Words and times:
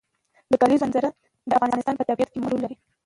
د 0.51 0.53
کلیزو 0.61 0.83
منظره 0.85 1.09
د 1.49 1.51
افغانستان 1.57 1.93
په 1.97 2.07
طبیعت 2.09 2.29
کې 2.31 2.39
مهم 2.39 2.49
رول 2.51 2.61
لري. 2.63 2.77